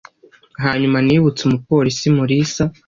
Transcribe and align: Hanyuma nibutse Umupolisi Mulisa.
Hanyuma 0.63 0.97
nibutse 1.05 1.41
Umupolisi 1.43 2.05
Mulisa. 2.15 2.63